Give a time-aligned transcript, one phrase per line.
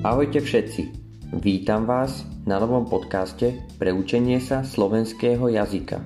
[0.00, 0.82] Ahojte všetci,
[1.44, 6.00] vítam vás na novom podcaste pre učenie sa slovenského jazyka.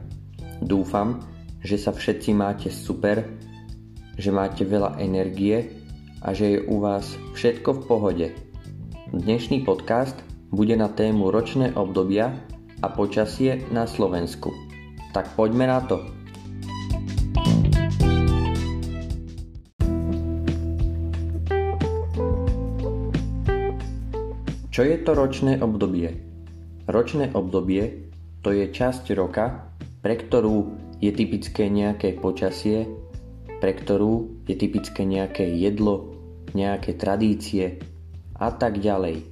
[0.58, 1.22] Dúfam,
[1.62, 3.22] že sa všetci máte super,
[4.18, 5.78] že máte veľa energie
[6.26, 8.26] a že je u vás všetko v pohode.
[9.14, 10.18] Dnešný podcast
[10.50, 12.34] bude na tému ročné obdobia
[12.82, 14.50] a počasie na Slovensku.
[15.14, 16.13] Tak poďme na to.
[24.74, 26.18] Čo je to ročné obdobie?
[26.90, 28.10] Ročné obdobie
[28.42, 29.70] to je časť roka,
[30.02, 32.90] pre ktorú je typické nejaké počasie,
[33.62, 36.18] pre ktorú je typické nejaké jedlo,
[36.58, 37.78] nejaké tradície
[38.34, 39.22] a tak ďalej.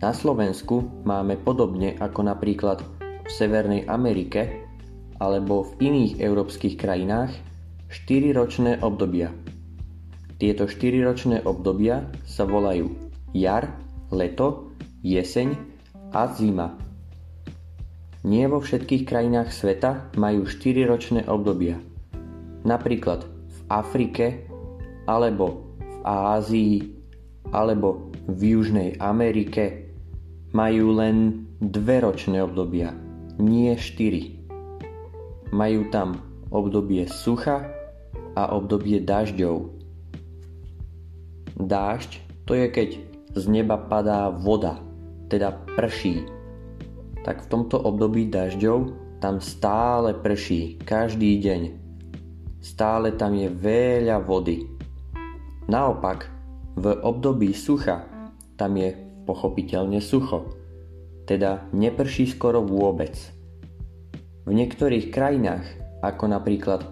[0.00, 4.64] Na Slovensku máme podobne ako napríklad v Severnej Amerike
[5.20, 7.36] alebo v iných európskych krajinách
[7.92, 9.36] 4 ročné obdobia.
[10.40, 12.88] Tieto 4 ročné obdobia sa volajú
[13.36, 13.68] jar,
[14.10, 15.54] leto, jeseň
[16.12, 16.74] a zima.
[18.20, 21.80] Nie vo všetkých krajinách sveta majú 4 ročné obdobia.
[22.68, 24.44] Napríklad v Afrike,
[25.08, 26.76] alebo v Ázii,
[27.48, 29.88] alebo v Južnej Amerike
[30.52, 32.92] majú len dve ročné obdobia,
[33.40, 35.56] nie 4.
[35.56, 36.20] Majú tam
[36.52, 37.72] obdobie sucha
[38.36, 39.72] a obdobie dažďov.
[41.56, 42.10] Dážď
[42.44, 44.82] to je keď z neba padá voda,
[45.30, 46.26] teda prší.
[47.22, 51.62] Tak v tomto období dažďov tam stále prší, každý deň.
[52.60, 54.66] Stále tam je veľa vody.
[55.70, 56.26] Naopak,
[56.80, 58.08] v období sucha
[58.56, 58.96] tam je
[59.28, 60.50] pochopiteľne sucho,
[61.28, 63.14] teda neprší skoro vôbec.
[64.48, 65.64] V niektorých krajinách,
[66.02, 66.82] ako napríklad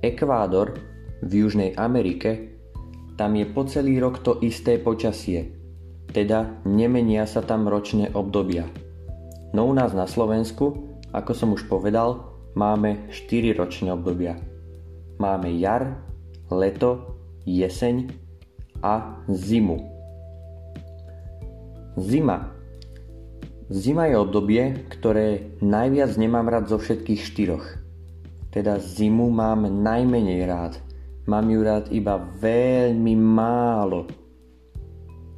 [0.00, 0.78] Ekvádor
[1.20, 2.56] v Južnej Amerike,
[3.18, 5.46] tam je po celý rok to isté počasie–
[6.12, 8.68] teda nemenia sa tam ročné obdobia.
[9.56, 12.24] No u nás na Slovensku, ako som už povedal,
[12.56, 14.36] máme 4 ročné obdobia.
[15.20, 16.04] Máme jar,
[16.48, 18.12] leto, jeseň
[18.80, 19.76] a zimu.
[22.00, 22.48] Zima.
[23.72, 24.62] Zima je obdobie,
[24.92, 27.66] ktoré najviac nemám rád zo všetkých štyroch.
[28.52, 30.76] Teda zimu mám najmenej rád.
[31.24, 34.08] Mám ju rád iba veľmi málo.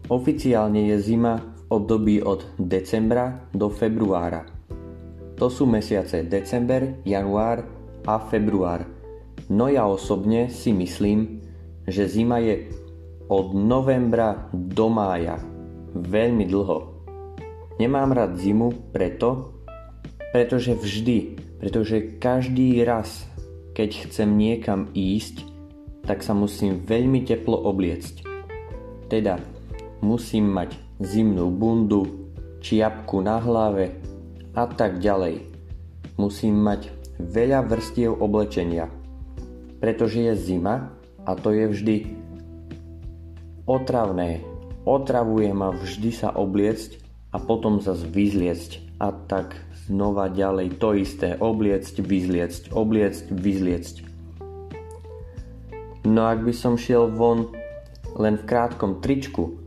[0.05, 4.45] Oficiálne je zima v období od decembra do februára.
[5.41, 7.65] To sú mesiace december, január
[8.05, 8.85] a február.
[9.49, 11.41] No ja osobne si myslím,
[11.89, 12.69] že zima je
[13.33, 15.41] od novembra do mája.
[15.97, 16.79] Veľmi dlho.
[17.81, 19.57] Nemám rád zimu preto,
[20.37, 23.25] pretože vždy, pretože každý raz,
[23.73, 25.49] keď chcem niekam ísť,
[26.05, 28.21] tak sa musím veľmi teplo obliecť.
[29.09, 29.41] Teda
[30.05, 32.29] musím mať zimnú bundu,
[32.61, 33.97] čiapku na hlave
[34.53, 35.49] a tak ďalej.
[36.21, 38.93] Musím mať veľa vrstiev oblečenia,
[39.81, 40.93] pretože je zima
[41.25, 41.97] a to je vždy
[43.65, 44.45] otravné.
[44.85, 47.01] Otravuje ma vždy sa obliecť
[47.33, 49.57] a potom zase vyzliecť a tak
[49.89, 53.97] znova ďalej to isté, obliecť, vyzliecť, obliecť, vyzliecť.
[56.05, 57.49] No ak by som šiel von
[58.21, 59.64] len v krátkom tričku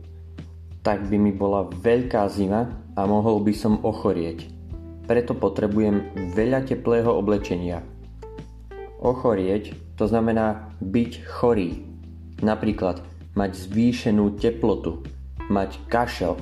[0.82, 4.48] tak by mi bola veľká zima a mohol by som ochorieť.
[5.08, 7.80] Preto potrebujem veľa teplého oblečenia.
[9.00, 11.82] Ochorieť to znamená byť chorý.
[12.44, 13.02] Napríklad
[13.34, 15.02] mať zvýšenú teplotu,
[15.50, 16.38] mať kašel,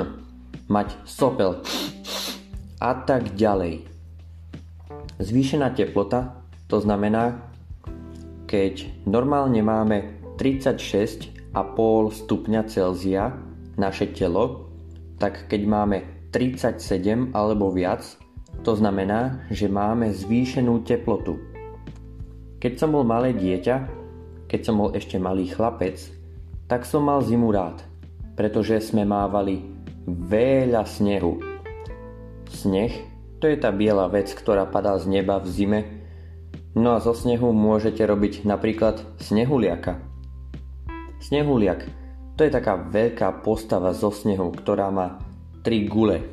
[0.74, 1.60] mať sopel
[2.80, 3.84] a tak ďalej.
[5.20, 6.40] Zvýšená teplota
[6.70, 7.50] to znamená,
[8.46, 11.50] keď normálne máme 36,5
[12.14, 13.34] stupňa Celzia,
[13.80, 14.68] naše telo,
[15.16, 15.98] tak keď máme
[16.28, 18.04] 37 alebo viac,
[18.60, 21.40] to znamená, že máme zvýšenú teplotu.
[22.60, 23.76] Keď som bol malé dieťa,
[24.44, 25.96] keď som bol ešte malý chlapec,
[26.68, 27.80] tak som mal zimu rád,
[28.36, 29.64] pretože sme mávali
[30.04, 31.40] veľa snehu.
[32.52, 33.10] Sneh
[33.40, 35.80] to je tá biela vec, ktorá padá z neba v zime.
[36.76, 39.96] No a zo snehu môžete robiť napríklad snehuliaka.
[41.24, 41.88] Snehuliak
[42.40, 45.20] to je taká veľká postava zo snehu, ktorá má
[45.60, 46.24] tri gule.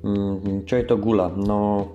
[0.00, 1.28] Mm, čo je to gula?
[1.36, 1.92] No,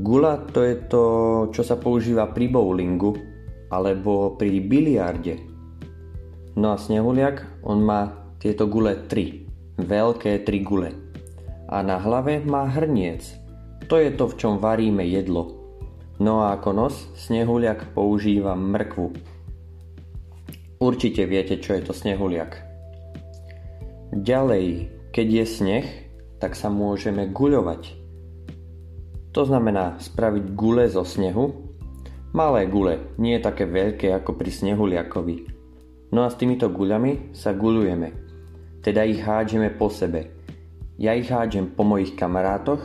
[0.00, 1.04] gula to je to,
[1.52, 3.12] čo sa používa pri bowlingu
[3.68, 5.44] alebo pri biliarde.
[6.56, 9.44] No a snehuliak, on má tieto gule tri.
[9.76, 10.96] Veľké tri gule.
[11.68, 13.28] A na hlave má hrniec.
[13.92, 15.52] To je to, v čom varíme jedlo.
[16.16, 16.96] No a ako nos
[17.28, 19.36] snehuliak používa mrkvu.
[20.78, 22.62] Určite viete, čo je to snehuliak.
[24.14, 25.86] Ďalej, keď je sneh,
[26.38, 27.98] tak sa môžeme guľovať.
[29.34, 31.50] To znamená spraviť gule zo snehu.
[32.30, 35.36] Malé gule, nie také veľké ako pri snehuliakovi.
[36.14, 38.08] No a s týmito guľami sa guľujeme.
[38.80, 40.30] Teda ich hádžeme po sebe.
[40.94, 42.80] Ja ich hádžem po mojich kamarátoch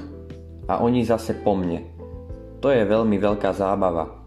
[0.67, 1.85] a oni zase po mne.
[2.59, 4.22] To je veľmi veľká zábava.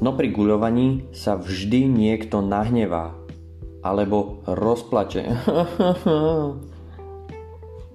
[0.00, 3.12] No pri guľovaní sa vždy niekto nahnevá
[3.82, 5.26] alebo rozplače.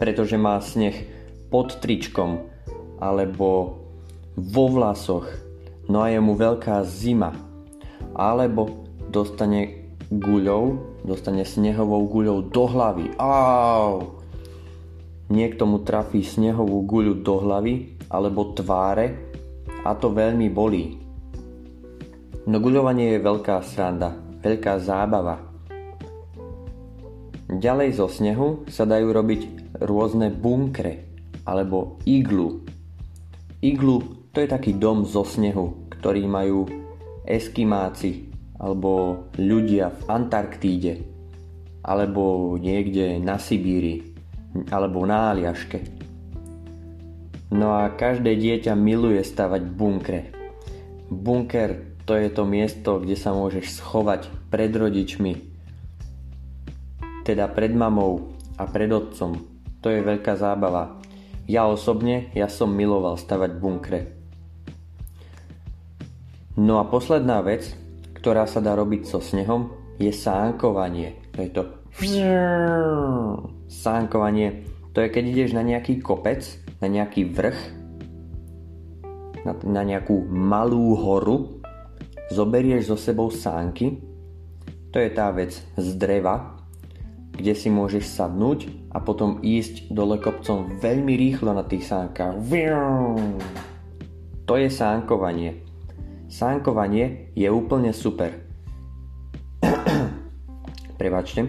[0.02, 0.94] Pretože má sneh
[1.48, 2.44] pod tričkom
[3.02, 3.82] alebo
[4.38, 5.26] vo vlasoch,
[5.90, 7.34] no a je mu veľká zima.
[8.14, 13.06] Alebo dostane guľou, dostane snehovou guľou do hlavy.
[13.18, 14.22] Au!
[15.28, 19.12] Niekto mu trafí snehovú guľu do hlavy alebo tváre
[19.84, 21.07] a to veľmi bolí.
[22.48, 25.36] No guľovanie je veľká sranda, veľká zábava.
[27.52, 29.42] Ďalej zo snehu sa dajú robiť
[29.84, 31.12] rôzne bunkre
[31.44, 32.64] alebo iglu.
[33.60, 36.64] Iglu to je taký dom zo snehu, ktorý majú
[37.28, 38.32] eskimáci
[38.64, 40.94] alebo ľudia v Antarktíde
[41.84, 44.08] alebo niekde na Sibíri
[44.72, 45.84] alebo na Aliaške.
[47.52, 50.32] No a každé dieťa miluje stavať bunkre.
[51.12, 55.44] Bunker to je to miesto, kde sa môžeš schovať pred rodičmi,
[57.28, 59.36] teda pred mamou a pred otcom.
[59.84, 61.04] To je veľká zábava.
[61.52, 64.00] Ja osobne, ja som miloval stavať bunkre.
[66.56, 67.76] No a posledná vec,
[68.16, 71.20] ktorá sa dá robiť so snehom, je sánkovanie.
[71.36, 71.64] To je to
[73.68, 74.64] sánkovanie.
[74.96, 76.48] To je keď ideš na nejaký kopec,
[76.80, 77.60] na nejaký vrch,
[79.44, 81.57] na, na nejakú malú horu,
[82.32, 84.04] zoberieš so sebou sánky,
[84.92, 86.58] to je tá vec z dreva,
[87.38, 92.34] kde si môžeš sadnúť a potom ísť dole kopcom veľmi rýchlo na tých sánkach.
[94.48, 95.62] To je sánkovanie.
[96.28, 98.32] Sánkovanie je úplne super.
[101.00, 101.46] Prevačte.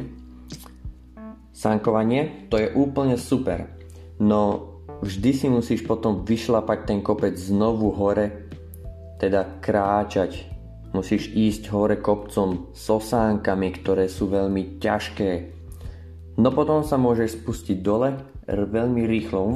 [1.55, 3.71] Sánkovanie to je úplne super.
[4.19, 8.51] No vždy si musíš potom vyšlapať ten kopec znovu hore,
[9.23, 10.58] teda kráčať.
[10.97, 15.59] Musíš ísť hore kopcom so sánkami, ktoré sú veľmi ťažké,
[16.39, 18.15] No potom sa môžeš spustiť dole
[18.47, 19.51] veľmi rýchlo.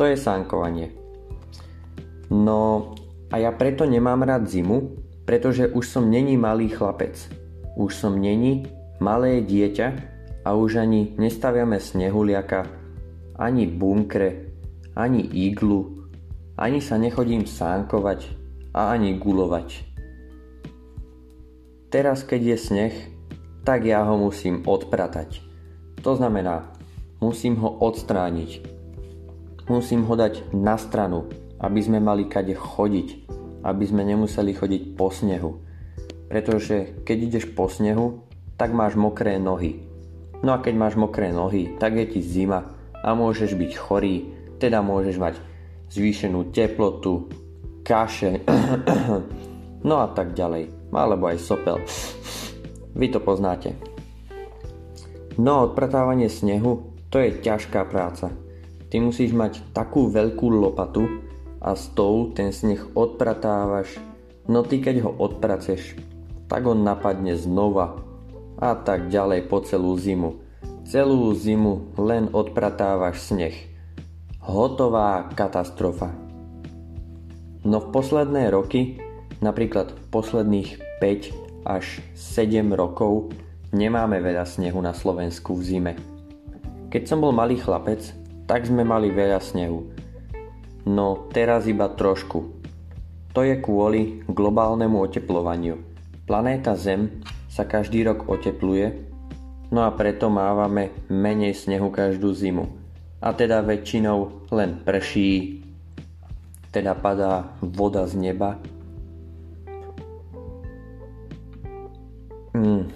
[0.00, 0.96] To je sánkovanie.
[2.32, 2.96] No
[3.28, 4.96] a ja preto nemám rád zimu,
[5.28, 7.12] pretože už som není malý chlapec.
[7.76, 8.64] Už som není
[9.04, 9.88] malé dieťa
[10.48, 12.64] a už ani nestaviame snehuliaka,
[13.36, 14.48] ani bunkre,
[14.96, 16.03] ani iglu,
[16.54, 18.30] ani sa nechodím sánkovať
[18.74, 19.94] a ani gulovať.
[21.90, 22.94] Teraz, keď je sneh,
[23.62, 25.42] tak ja ho musím odpratať.
[26.02, 26.74] To znamená,
[27.22, 28.66] musím ho odstrániť.
[29.70, 31.30] Musím ho dať na stranu,
[31.62, 33.30] aby sme mali kade chodiť,
[33.64, 35.64] aby sme nemuseli chodiť po snehu.
[36.28, 38.26] Pretože keď ideš po snehu,
[38.60, 39.86] tak máš mokré nohy.
[40.44, 44.28] No a keď máš mokré nohy, tak je ti zima a môžeš byť chorý,
[44.60, 45.34] teda môžeš mať
[45.90, 47.28] zvýšenú teplotu,
[47.84, 48.44] kaše,
[49.88, 51.80] no a tak ďalej, alebo aj sopel.
[52.94, 53.74] Vy to poznáte.
[55.34, 58.30] No odpratávanie snehu to je ťažká práca.
[58.90, 61.06] Ty musíš mať takú veľkú lopatu
[61.58, 63.98] a s tou ten sneh odpratávaš,
[64.46, 65.98] no ty keď ho odpraceš,
[66.46, 67.98] tak on napadne znova
[68.62, 70.38] a tak ďalej po celú zimu.
[70.86, 73.73] Celú zimu len odpratávaš sneh.
[74.44, 76.12] Hotová katastrofa.
[77.64, 79.00] No v posledné roky,
[79.40, 83.32] napríklad posledných 5 až 7 rokov
[83.72, 85.92] nemáme veľa snehu na Slovensku v zime.
[86.92, 88.04] Keď som bol malý chlapec,
[88.44, 89.88] tak sme mali veľa snehu.
[90.84, 92.44] No teraz iba trošku.
[93.32, 95.80] To je kvôli globálnemu oteplovaniu.
[96.28, 99.08] Planéta Zem sa každý rok otepluje,
[99.72, 102.83] no a preto mávame menej snehu každú zimu.
[103.24, 105.64] A teda väčšinou len prší,
[106.68, 108.60] teda padá voda z neba
[112.54, 112.86] Mm.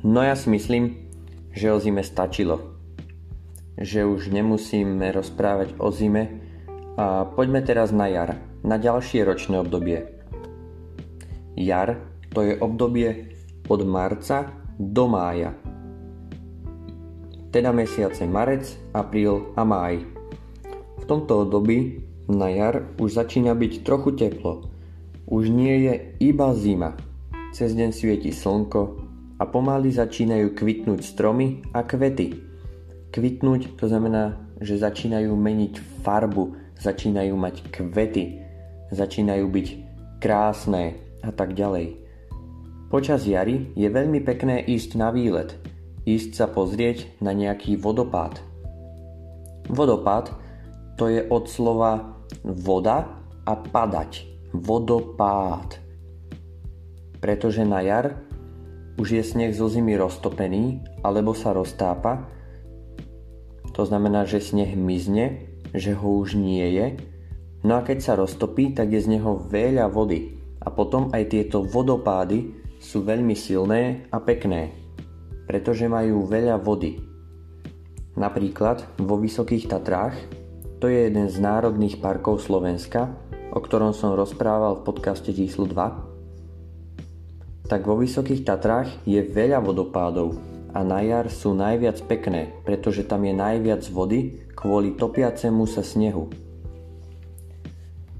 [0.00, 0.96] No ja si myslím,
[1.52, 2.72] že o zime stačilo.
[3.76, 6.40] Že už nemusíme rozprávať o zime
[6.96, 10.08] a poďme teraz na jar, na ďalšie ročné obdobie.
[11.52, 12.00] Jar
[12.32, 13.36] to je obdobie
[13.68, 15.52] od marca do mája.
[17.58, 20.06] Teda mesiace marec, apríl a máj.
[21.02, 24.70] V tomto období na jar už začína byť trochu teplo.
[25.26, 26.94] Už nie je iba zima.
[27.50, 29.02] Cez deň svieti slnko
[29.42, 32.38] a pomaly začínajú kvitnúť stromy a kvety.
[33.10, 38.38] Kvitnúť to znamená, že začínajú meniť farbu, začínajú mať kvety,
[38.94, 39.66] začínajú byť
[40.22, 40.94] krásne
[41.26, 42.06] a tak ďalej.
[42.86, 45.58] Počas jary je veľmi pekné ísť na výlet,
[46.08, 48.40] ísť sa pozrieť na nejaký vodopád.
[49.68, 50.32] Vodopád
[50.96, 54.24] to je od slova voda a padať.
[54.56, 55.76] Vodopád.
[57.20, 58.24] Pretože na jar
[58.96, 62.24] už je sneh zo zimy roztopený alebo sa roztápa,
[63.76, 66.86] to znamená, že sneh mizne že ho už nie je,
[67.64, 71.64] no a keď sa roztopí, tak je z neho veľa vody a potom aj tieto
[71.64, 74.72] vodopády sú veľmi silné a pekné,
[75.48, 77.00] pretože majú veľa vody.
[78.20, 80.12] Napríklad vo Vysokých Tatrách,
[80.78, 83.16] to je jeden z národných parkov Slovenska,
[83.50, 90.36] o ktorom som rozprával v podcaste číslo 2, tak vo Vysokých Tatrách je veľa vodopádov
[90.72, 96.28] a na jar sú najviac pekné, pretože tam je najviac vody kvôli topiacemu sa snehu.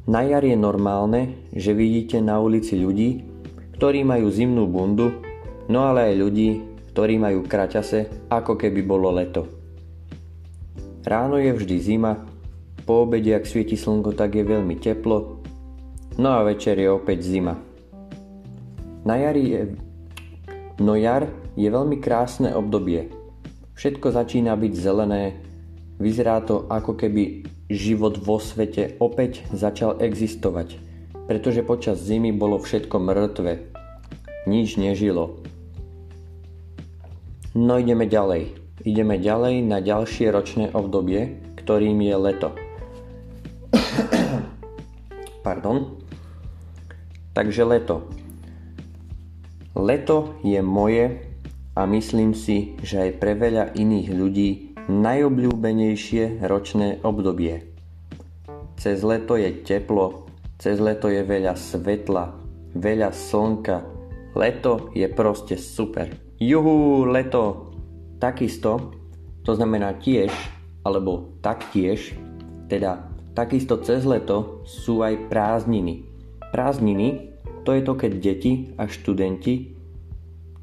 [0.09, 3.29] Na jar je normálne, že vidíte na ulici ľudí,
[3.77, 5.21] ktorí majú zimnú bundu,
[5.69, 6.49] no ale aj ľudí,
[6.99, 9.47] ktorí majú kraťase, ako keby bolo leto.
[11.07, 12.27] Ráno je vždy zima,
[12.83, 15.39] po obede, ak svieti slnko, tak je veľmi teplo,
[16.19, 17.55] no a večer je opäť zima.
[19.07, 19.61] Na jari je...
[20.83, 23.15] No jar je veľmi krásne obdobie.
[23.79, 25.39] Všetko začína byť zelené,
[26.03, 30.83] Vyzerá to ako keby život vo svete opäť začal existovať,
[31.31, 33.71] pretože počas zimy bolo všetko mŕtve.
[34.51, 35.47] Nič nežilo.
[37.59, 38.55] No ideme ďalej.
[38.87, 42.55] Ideme ďalej na ďalšie ročné obdobie, ktorým je leto.
[45.47, 45.99] Pardon.
[47.35, 48.07] Takže leto.
[49.75, 51.19] Leto je moje
[51.75, 54.51] a myslím si, že aj pre veľa iných ľudí
[54.87, 57.75] najobľúbenejšie ročné obdobie.
[58.79, 60.31] Cez leto je teplo,
[60.63, 62.39] cez leto je veľa svetla,
[62.79, 63.83] veľa slnka.
[64.39, 66.28] Leto je proste super.
[66.39, 67.75] Juhu, leto!
[68.23, 68.95] Takisto,
[69.43, 70.31] to znamená tiež,
[70.87, 72.15] alebo taktiež,
[72.71, 76.07] teda takisto cez leto sú aj prázdniny.
[76.55, 77.35] Prázdniny
[77.67, 79.75] to je to, keď deti a študenti,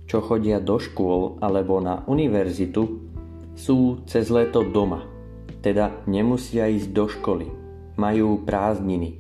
[0.07, 3.11] čo chodia do škôl alebo na univerzitu,
[3.59, 5.03] sú cez leto doma,
[5.59, 7.51] teda nemusia ísť do školy,
[7.99, 9.19] majú prázdniny.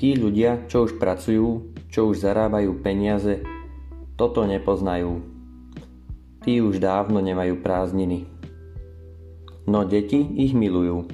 [0.00, 3.44] Tí ľudia, čo už pracujú, čo už zarábajú peniaze,
[4.16, 5.20] toto nepoznajú.
[6.40, 8.24] Tí už dávno nemajú prázdniny.
[9.68, 11.04] No deti ich milujú.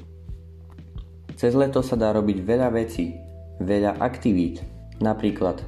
[1.34, 3.18] Cez leto sa dá robiť veľa vecí,
[3.58, 4.62] veľa aktivít.
[5.02, 5.58] Napríklad,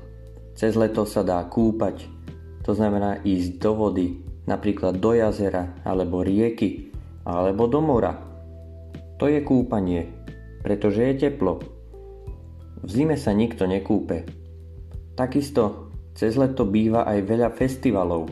[0.55, 2.07] cez leto sa dá kúpať,
[2.63, 6.95] to znamená ísť do vody, napríklad do jazera alebo rieky
[7.27, 8.15] alebo do mora.
[9.19, 10.07] To je kúpanie,
[10.63, 11.59] pretože je teplo.
[12.85, 14.29] V zime sa nikto nekúpe.
[15.17, 15.84] Takisto
[16.15, 18.31] cez leto býva aj veľa festivalov.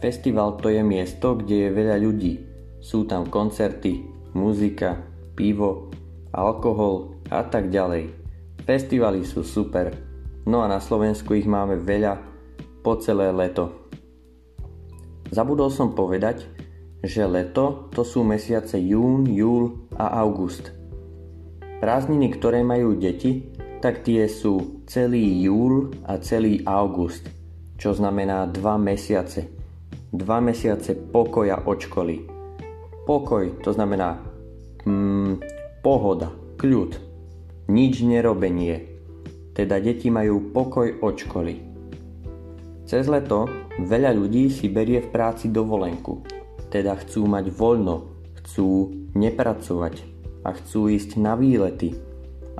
[0.00, 2.34] Festival to je miesto, kde je veľa ľudí.
[2.82, 4.02] Sú tam koncerty,
[4.34, 4.98] muzika,
[5.38, 5.92] pivo,
[6.34, 8.10] alkohol a tak ďalej.
[8.66, 9.92] Festivaly sú super.
[10.48, 12.18] No a na Slovensku ich máme veľa
[12.82, 13.86] po celé leto.
[15.30, 16.44] Zabudol som povedať,
[17.02, 20.74] že leto to sú mesiace jún, júl a august.
[21.82, 23.51] Prázdniny, ktoré majú deti,
[23.82, 27.26] tak tie sú celý júl a celý august,
[27.74, 29.50] čo znamená dva mesiace.
[30.14, 32.22] Dva mesiace pokoja od školy.
[33.02, 34.22] Pokoj to znamená
[34.86, 35.42] mm,
[35.82, 36.30] pohoda,
[36.62, 36.94] kľud,
[37.66, 38.86] nič nerobenie.
[39.50, 41.54] Teda deti majú pokoj od školy.
[42.86, 43.50] Cez leto
[43.82, 46.22] veľa ľudí si berie v práci dovolenku,
[46.70, 47.96] teda chcú mať voľno,
[48.38, 50.06] chcú nepracovať
[50.46, 52.11] a chcú ísť na výlety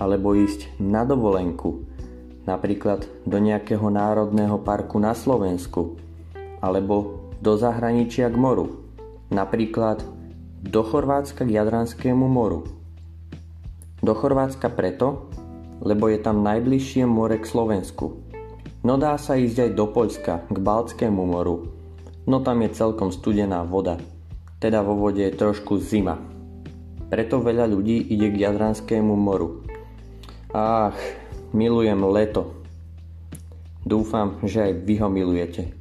[0.03, 1.87] alebo ísť na dovolenku,
[2.43, 5.95] napríklad do nejakého národného parku na Slovensku
[6.59, 8.83] alebo do zahraničia k moru,
[9.31, 10.03] napríklad
[10.67, 12.67] do Chorvátska k Jadranskému moru.
[14.03, 15.31] Do Chorvátska preto,
[15.79, 18.33] lebo je tam najbližšie more k Slovensku
[18.83, 21.71] No dá sa ísť aj do Poľska, k Baltskému moru.
[22.27, 23.95] No tam je celkom studená voda,
[24.59, 26.19] teda vo vode je trošku zima.
[27.07, 29.62] Preto veľa ľudí ide k Jadranskému moru.
[30.53, 30.93] Ach,
[31.57, 32.61] milujem leto.
[33.89, 35.73] Dúfam, že aj vy ho milujete.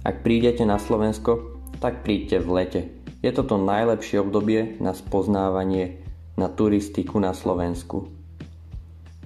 [0.00, 2.80] Ak prídete na Slovensko, tak príďte v lete.
[3.20, 6.00] Je toto najlepšie obdobie na spoznávanie
[6.40, 8.08] na turistiku na Slovensku.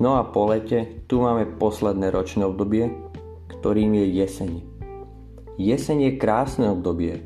[0.02, 2.90] No a po lete tu máme posledné ročné obdobie,
[3.46, 4.52] ktorým je jeseň.
[5.62, 7.22] Jeseň je krásne obdobie.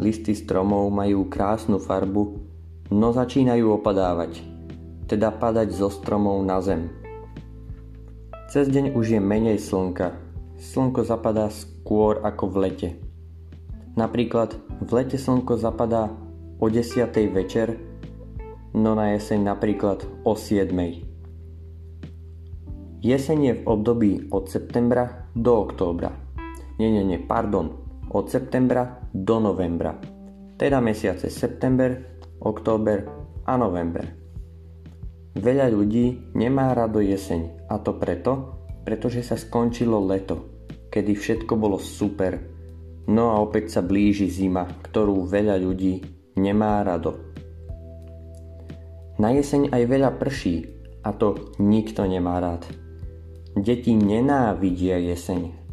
[0.00, 2.40] Listy stromov majú krásnu farbu,
[2.88, 4.55] no začínajú opadávať,
[5.06, 6.90] teda padať zo stromov na zem.
[8.46, 10.14] Cez deň už je menej slnka.
[10.58, 12.90] Slnko zapadá skôr ako v lete.
[13.98, 16.12] Napríklad v lete slnko zapadá
[16.60, 17.10] o 10.
[17.32, 17.74] večer,
[18.76, 20.72] no na jeseň napríklad o 7.
[23.06, 26.10] Jeseň je v období od septembra do októbra.
[26.76, 27.72] Nie, nie, nie, pardon.
[28.10, 29.96] Od septembra do novembra.
[30.56, 33.06] Teda mesiace september, október
[33.44, 34.25] a november.
[35.36, 38.56] Veľa ľudí nemá rado jeseň a to preto,
[38.88, 42.40] pretože sa skončilo leto, kedy všetko bolo super.
[43.06, 46.00] No a opäť sa blíži zima, ktorú veľa ľudí
[46.40, 47.36] nemá rado.
[49.20, 50.56] Na jeseň aj veľa prší
[51.04, 52.64] a to nikto nemá rád.
[53.56, 55.66] Deti nenávidia jeseň,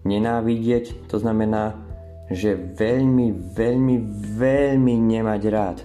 [0.00, 1.76] Nenávidieť to znamená,
[2.32, 3.96] že veľmi, veľmi,
[4.38, 5.78] veľmi nemať rád.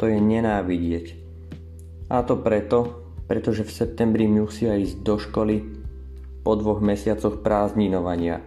[0.00, 1.17] To je nenávidieť.
[2.08, 5.56] A to preto, pretože v septembri musia ísť do školy
[6.40, 8.40] po dvoch mesiacoch prázdninovania,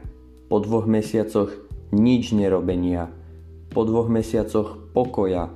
[0.49, 1.53] po dvoch mesiacoch
[1.93, 3.13] nič nerobenia,
[3.69, 5.53] po dvoch mesiacoch pokoja.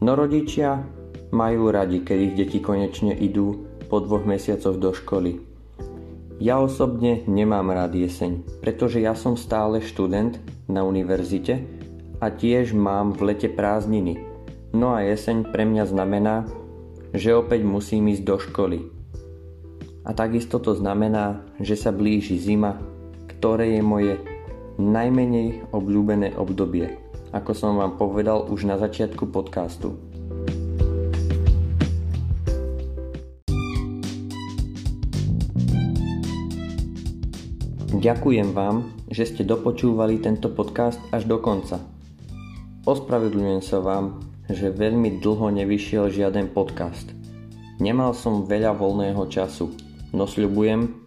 [0.00, 0.80] No rodičia
[1.28, 5.44] majú radi, keď ich deti konečne idú po dvoch mesiacoch do školy.
[6.42, 11.62] Ja osobne nemám rád jeseň, pretože ja som stále študent na univerzite
[12.18, 14.18] a tiež mám v lete prázdniny.
[14.74, 16.48] No a jeseň pre mňa znamená,
[17.14, 18.78] že opäť musím ísť do školy.
[20.02, 22.76] A takisto to znamená, že sa blíži zima,
[23.30, 24.14] ktoré je moje
[24.76, 26.98] najmenej obľúbené obdobie,
[27.30, 29.94] ako som vám povedal už na začiatku podcastu.
[37.94, 41.80] Ďakujem vám, že ste dopočúvali tento podcast až do konca.
[42.84, 47.10] Ospravedlňujem sa vám, že veľmi dlho nevyšiel žiaden podcast.
[47.80, 49.72] Nemal som veľa voľného času,
[50.12, 51.04] no sľubujem,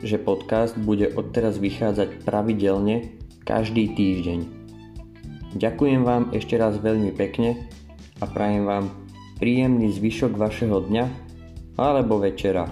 [0.00, 4.40] že podcast bude odteraz vychádzať pravidelne každý týždeň.
[5.60, 7.68] Ďakujem vám ešte raz veľmi pekne
[8.22, 8.86] a prajem vám
[9.42, 11.04] príjemný zvyšok vašeho dňa
[11.80, 12.68] alebo večera.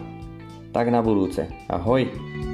[0.70, 1.48] Tak na budúce.
[1.66, 2.47] Ahoj!